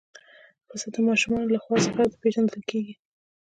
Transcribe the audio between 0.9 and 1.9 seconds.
د ماشومانو لخوا